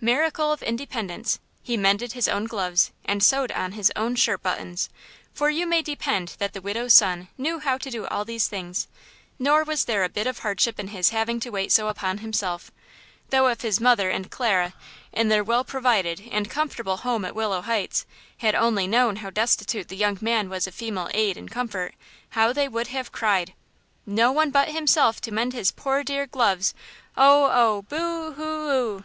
miracle 0.00 0.50
of 0.50 0.64
independence, 0.64 1.38
he 1.62 1.76
mended 1.76 2.12
his 2.12 2.26
own 2.26 2.46
gloves 2.46 2.90
and 3.04 3.22
sewed 3.22 3.52
on 3.52 3.70
his 3.70 3.92
own 3.94 4.16
shirt 4.16 4.42
buttons, 4.42 4.88
for 5.32 5.48
you 5.48 5.64
may 5.64 5.80
depend 5.80 6.34
that 6.40 6.52
the 6.54 6.60
widow's 6.60 6.92
son 6.92 7.28
knew 7.38 7.60
how 7.60 7.78
to 7.78 7.88
do 7.88 8.04
all 8.08 8.24
these 8.24 8.48
things; 8.48 8.88
nor 9.38 9.62
was 9.62 9.84
there 9.84 10.02
a 10.02 10.08
bit 10.08 10.26
of 10.26 10.40
hardship 10.40 10.80
in 10.80 10.88
his 10.88 11.10
having 11.10 11.36
so 11.40 11.40
to 11.44 11.50
wait 11.50 11.78
upon 11.78 12.18
himself, 12.18 12.72
though 13.30 13.46
if 13.46 13.60
his 13.60 13.80
mother 13.80 14.10
and 14.10 14.28
Clara, 14.32 14.74
in 15.12 15.28
their 15.28 15.44
well 15.44 15.62
provided 15.62 16.20
and 16.32 16.50
comfortable 16.50 16.96
home 16.96 17.24
at 17.24 17.36
Willow 17.36 17.60
Heights, 17.60 18.06
had 18.38 18.56
only 18.56 18.88
known 18.88 19.14
how 19.22 19.30
destitute 19.30 19.86
the 19.86 19.96
young 19.96 20.18
man 20.20 20.48
was 20.48 20.66
of 20.66 20.74
female 20.74 21.08
aid 21.14 21.36
and 21.36 21.48
comfort, 21.48 21.94
how 22.30 22.52
they 22.52 22.66
would 22.66 22.88
have 22.88 23.12
cried! 23.12 23.54
"No 24.04 24.32
one 24.32 24.50
but 24.50 24.70
himself 24.70 25.20
to 25.20 25.30
mend 25.30 25.52
his 25.52 25.70
poor 25.70 26.02
dear 26.02 26.26
gloves! 26.26 26.74
Oh–oh 27.16 27.82
boo 27.82 28.32
hoo 28.32 28.68
oo!" 28.68 29.04